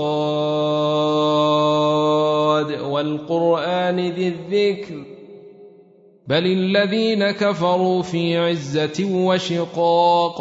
[2.81, 4.95] والقرآن ذي الذكر
[6.27, 10.37] بل الذين كفروا في عزة وشقاق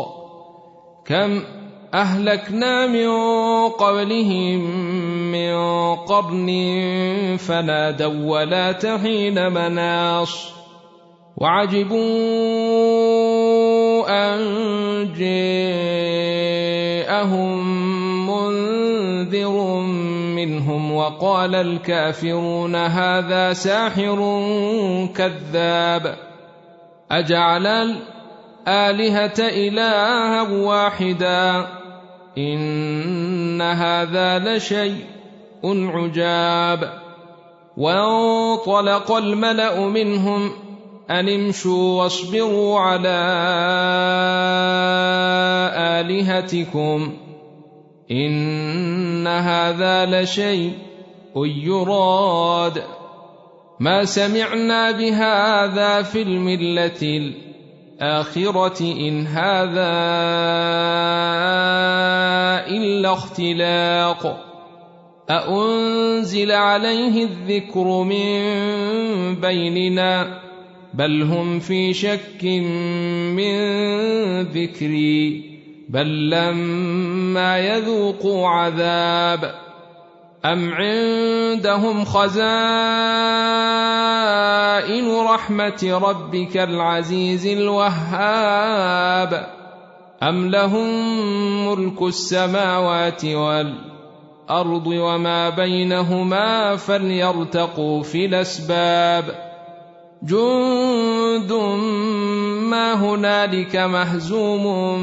[1.06, 1.44] كم
[1.94, 3.10] أهلكنا من
[3.70, 4.60] قبلهم
[5.32, 5.56] من
[5.96, 6.48] قرن
[7.40, 10.58] فنادوا ولا تحين مناص
[11.38, 11.98] وعجبوا
[14.10, 14.87] أن
[17.04, 17.18] جاءهم
[18.30, 19.82] منذر
[20.36, 24.18] منهم وقال الكافرون هذا ساحر
[25.16, 26.16] كذاب
[27.12, 31.68] أجعل الآلهة إلها واحدا
[32.38, 35.06] إن هذا لشيء
[35.64, 36.94] عجاب
[37.78, 40.67] وانطلق الملأ منهم
[41.10, 43.18] أن امشوا واصبروا على
[45.78, 47.14] آلهتكم.
[48.12, 50.72] إن هذا لشيء
[51.36, 52.84] يراد.
[53.80, 57.32] ما سمعنا بهذا في الملة
[58.02, 59.94] الآخرة إن هذا
[62.68, 64.44] إلا اختلاق.
[65.30, 68.42] أأنزل عليه الذكر من
[69.36, 70.47] بيننا؟
[70.94, 72.44] بل هم في شك
[73.36, 73.52] من
[74.42, 75.44] ذكري
[75.90, 79.56] بل لما يذوقوا عذاب
[80.46, 82.48] ام عندهم خزائن
[85.18, 89.48] رحمه ربك العزيز الوهاب
[90.24, 90.88] ام لهم
[91.68, 99.48] ملك السماوات والارض وما بينهما فليرتقوا في الاسباب
[100.24, 101.54] جند
[102.70, 105.00] ما هنالك مهزوم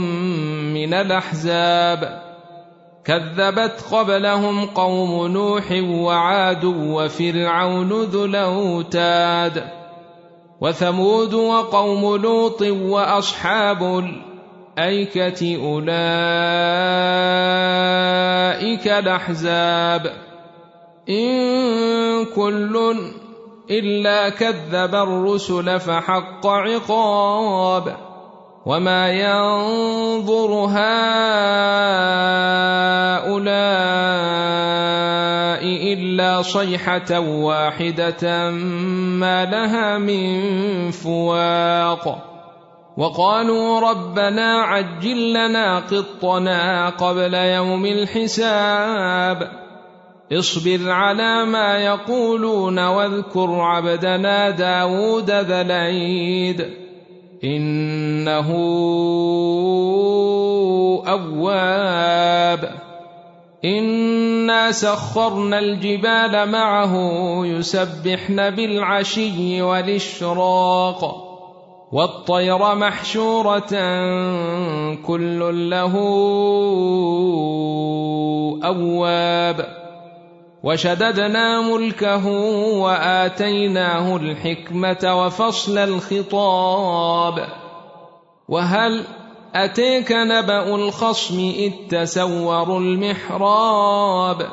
[0.74, 2.22] من الأحزاب.
[3.04, 9.64] كذبت قبلهم قوم نوح وعاد وفرعون ذو الأوتاد.
[10.60, 14.04] وثمود وقوم لوط وأصحاب
[14.78, 15.88] الأيكة أولئك
[18.88, 20.12] الأحزاب.
[21.08, 22.97] إن كل
[23.70, 27.97] الا كذب الرسل فحق عقاب
[28.66, 30.84] وما ينظر هؤلاء
[35.92, 38.50] الا صيحه واحدة
[39.20, 42.34] ما لها من فواق
[42.97, 49.63] وقالوا ربنا عجل لنا قطنا قبل يوم الحساب
[50.32, 56.70] اصبر على ما يقولون واذكر عبدنا داود ذا العيد.
[57.44, 58.50] إنه
[61.08, 62.70] أواب.
[63.64, 66.96] إنا سخرنا الجبال معه
[67.46, 71.30] يسبحن بالعشي والإشراق.
[71.92, 73.70] والطير محشورة
[75.06, 75.94] كل له
[78.64, 79.84] أواب.
[80.64, 82.26] وشددنا ملكه
[82.80, 87.48] وآتيناه الحكمة وفصل الخطاب.
[88.48, 89.04] وهل
[89.54, 94.47] أتيك نبأ الخصم إذ تسوروا المحراب؟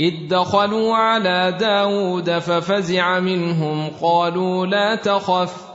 [0.00, 5.69] إذ دخلوا على داود ففزع منهم قالوا لا تخف.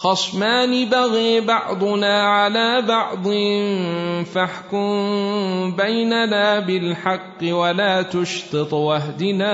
[0.00, 3.28] خصمان بغي بعضنا على بعض
[4.24, 9.52] فاحكم بيننا بالحق ولا تشطط واهدنا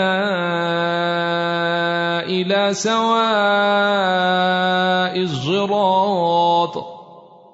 [2.27, 3.17] إلى سواء
[5.23, 6.96] الصراط.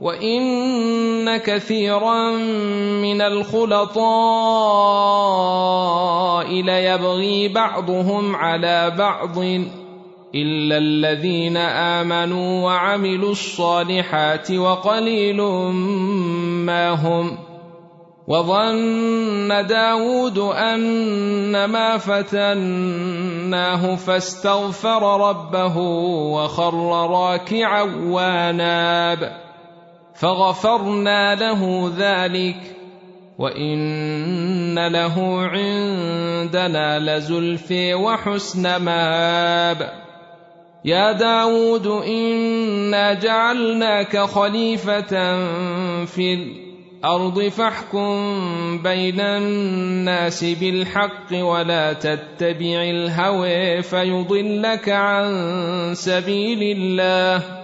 [0.00, 2.30] وان كثيرا
[3.02, 3.94] من الخلطاء
[6.62, 9.38] ليبغي بعضهم على بعض
[10.34, 15.42] الا الذين امنوا وعملوا الصالحات وقليل
[16.66, 17.38] ما هم
[18.28, 26.74] وظن داود أنما فتناه فاستغفر ربه وخر
[27.10, 29.43] راكعا واناب
[30.14, 32.56] فغفرنا له ذلك
[33.38, 40.04] وإن له عندنا لزلفي وحسن مآب.
[40.84, 45.34] يا داود إنا جعلناك خليفة
[46.04, 57.63] في الأرض فاحكم بين الناس بالحق ولا تتبع الهوى فيضلك عن سبيل الله.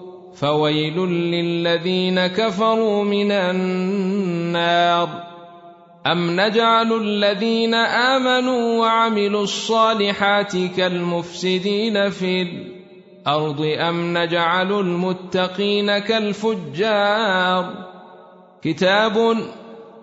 [0.35, 5.09] فويل للذين كفروا من النار.
[6.07, 17.73] أم نجعل الذين آمنوا وعملوا الصالحات كالمفسدين في الأرض؟ أم نجعل المتقين كالفجار؟
[18.63, 19.37] كتاب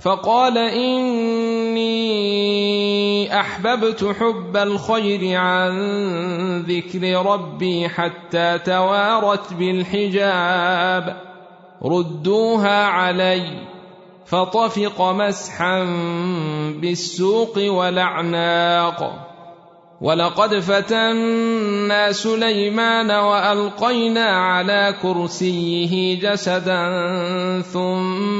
[0.00, 1.90] فقال إني
[3.40, 5.72] أحببت حب الخير عن
[6.60, 11.16] ذكر ربي حتى توارت بالحجاب.
[11.84, 13.44] ردوها علي
[14.26, 15.84] فطفق مسحا
[16.80, 19.26] بالسوق والأعناق.
[20.00, 26.82] ولقد فتنا سليمان وألقينا على كرسيه جسدا
[27.60, 28.39] ثم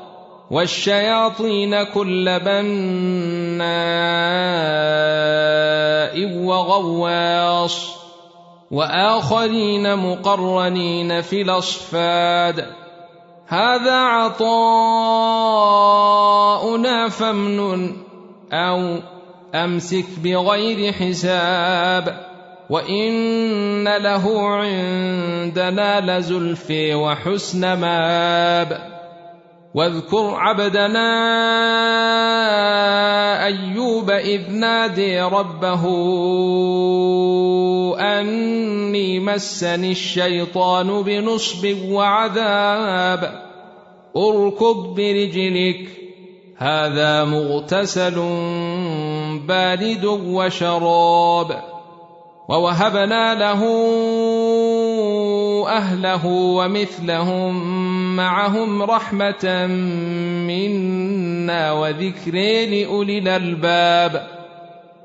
[0.51, 3.71] والشياطين كل بناء
[6.37, 8.01] وغواص
[8.71, 12.65] وآخرين مقرنين في الأصفاد.
[13.47, 14.49] هذا عطاؤنا
[17.09, 17.95] فامنن
[18.53, 18.99] أو
[19.55, 22.31] أمسك بغير حساب.
[22.69, 28.90] وإن له عندنا لزلفي وحسن ماب.
[29.75, 31.11] واذكر عبدنا
[33.45, 35.83] أيوب إذ نادي ربه
[37.99, 43.41] أني مسني الشيطان بنصب وعذاب.
[44.17, 45.89] اركض برجلك
[46.57, 48.15] هذا مغتسل
[49.47, 51.61] بارد وشراب.
[52.49, 53.61] ووهبنا له
[55.77, 57.53] أهله ومثلهم
[58.15, 59.67] معهم رحمة
[60.47, 62.31] منا وذكر
[62.65, 64.27] لأولي الألباب.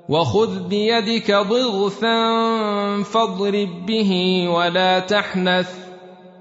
[0.09, 2.19] وخذ بيدك ضغثا
[3.03, 5.71] فاضرب به ولا تحنث.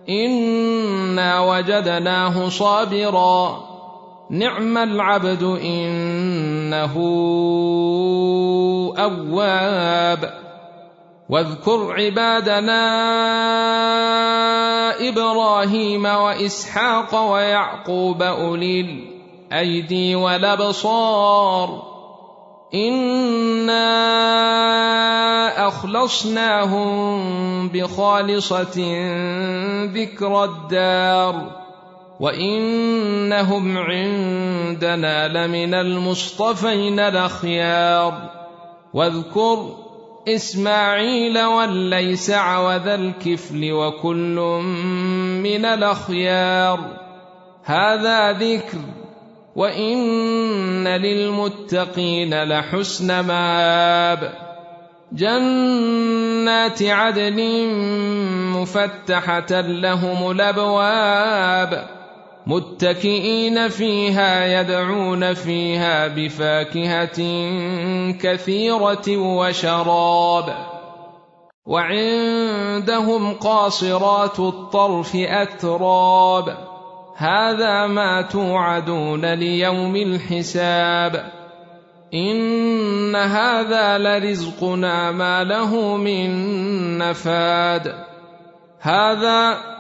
[0.10, 3.66] إنا وجدناه صابرا.
[4.30, 6.94] نعم العبد إنه
[8.98, 10.45] أواب.
[11.30, 12.82] واذكر عبادنا
[15.10, 18.82] إبراهيم وإسحاق ويعقوب أولي
[19.52, 21.96] الأيدي والأبصار.
[22.74, 23.88] إنا
[25.68, 26.98] أخلصناهم
[27.70, 28.78] بخالصة
[29.86, 31.66] ذكر الدار.
[32.20, 38.30] وإنهم عندنا لمن المصطفين الاخيار
[38.94, 39.85] واذكر
[40.28, 44.62] إسماعيل والليسع وذا الكفل وكل
[45.44, 46.80] من الأخيار.
[47.64, 48.78] هذا ذكر
[49.56, 54.34] وإن للمتقين لحسن مآب.
[55.12, 57.68] جنات عدن
[58.52, 62.05] مفتحة لهم الأبواب.
[62.48, 67.20] متكئين فيها يدعون فيها بفاكهة
[68.12, 70.56] كثيرة وشراب.
[71.66, 76.58] وعندهم قاصرات الطرف أتراب.
[77.18, 81.32] هذا ما توعدون ليوم الحساب.
[82.14, 86.30] إن هذا لرزقنا ما له من
[86.98, 87.94] نفاد.
[88.80, 89.75] هذا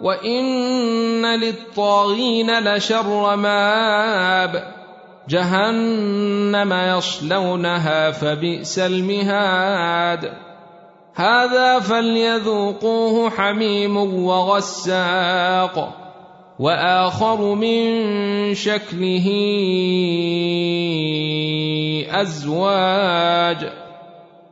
[0.00, 4.74] وان للطاغين لشر ماب
[5.28, 10.32] جهنم يصلونها فبئس المهاد
[11.14, 15.94] هذا فليذوقوه حميم وغساق
[16.58, 17.84] واخر من
[18.54, 19.26] شكله
[22.10, 23.87] ازواج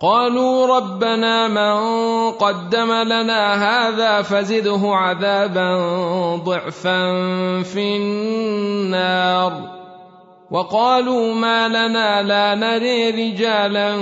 [0.00, 5.76] قالوا ربنا من قدم لنا هذا فزده عذابا
[6.36, 7.12] ضعفا
[7.62, 9.52] في النار.
[10.50, 13.96] وقالوا ما لنا لا نري رجالا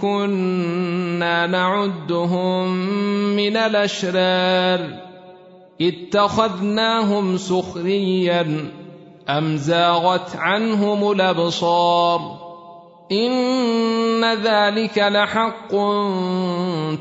[0.00, 2.76] كنا نعدهم
[3.36, 4.80] من الأشرار.
[5.80, 8.70] اتخذناهم سخريا
[9.28, 12.45] أم زاغت عنهم الأبصار؟
[13.12, 15.72] إن ذلك لحق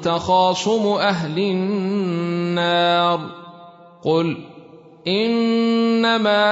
[0.01, 3.19] تخاصم أهل النار.
[4.05, 4.37] قل
[5.07, 6.45] إنما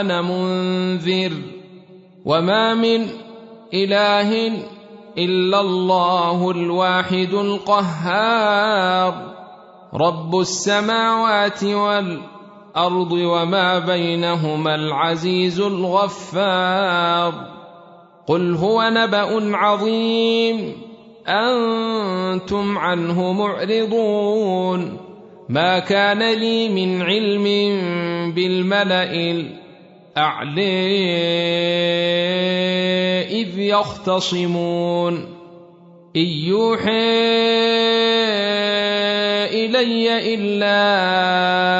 [0.00, 1.32] أنا منذر
[2.24, 3.06] وما من
[3.74, 4.52] إله
[5.18, 9.14] إلا الله الواحد القهار.
[9.94, 12.39] رب السماوات والارض
[12.70, 17.34] الأرض وما بينهما العزيز الغفار.
[18.26, 20.72] قل هو نبأ عظيم.
[21.28, 24.96] أنتم عنه معرضون.
[25.48, 27.44] ما كان لي من علم
[28.34, 30.62] بالملأ الأعلى
[33.30, 35.14] إذ يختصمون.
[36.16, 37.10] إن يوحي
[39.50, 41.79] إلي إلا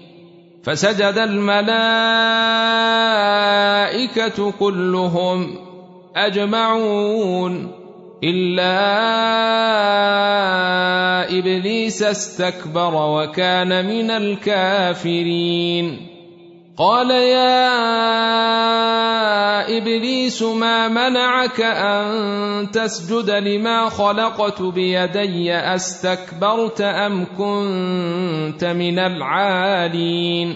[0.63, 1.81] فسجد الملائكة
[4.51, 5.55] كلهم
[6.15, 7.71] أجمعون
[8.23, 8.99] إلا
[11.39, 16.07] إبليس استكبر وكان من الكافرين.
[16.77, 18.60] قال يا
[19.77, 30.55] إبليس ما منعك أن تسجد لما خلقت بيدي أستكبرت أم كنت من العالين؟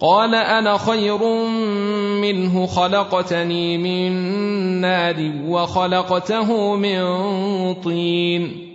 [0.00, 1.24] قال أنا خير
[2.22, 4.12] منه خلقتني من
[4.80, 7.04] نار وخلقته من
[7.74, 8.68] طين.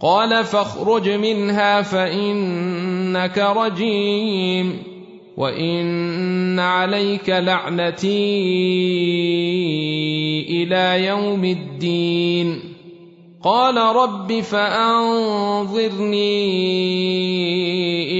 [0.00, 4.87] قال فاخرج منها فإنك رجيم.
[5.38, 8.08] وان عليك لعنتي
[10.50, 12.60] إلى يوم الدين
[13.42, 15.82] قال رب فانظرني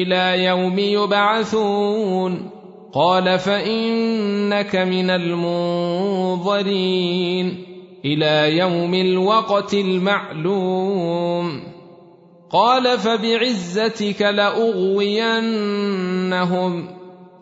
[0.02, 2.50] إلى يوم يبعثون
[2.92, 6.54] قال فانك من المنظرين
[8.04, 11.62] إلى يوم الوقت المعلوم
[12.50, 15.38] قال فبعزتك لاغوينهم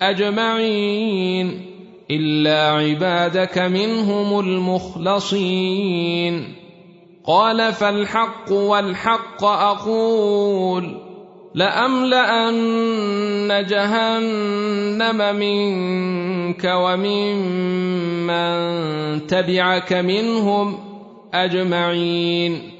[0.02, 1.66] أجمعين
[2.10, 5.86] إلا عبادك منهم المخلصين.
[7.26, 10.96] قال فالحق والحق أقول
[11.54, 12.86] لأملأن
[13.68, 17.36] جهنم منك ومن
[18.26, 20.78] من تبعك منهم
[21.34, 22.76] أجمعين.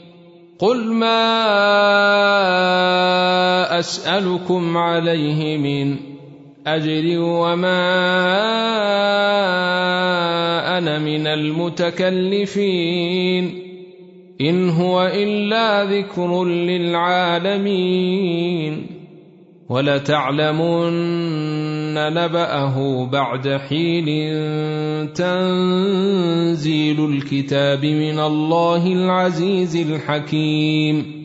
[0.58, 1.28] قل ما
[3.78, 6.15] أسألكم عليه من
[6.66, 7.78] اجر وما
[10.78, 12.52] أنا من المتكلفين.
[14.40, 17.87] إن هو إلا ذكر للعالمين.
[19.68, 20.94] ولتعلمن
[21.94, 24.06] نبأه بعد حين
[25.12, 31.15] تنزيل الكتاب من الله العزيز الحكيم.